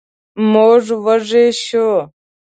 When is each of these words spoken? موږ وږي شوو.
موږ 0.51 0.83
وږي 1.03 1.45
شوو. 1.63 1.97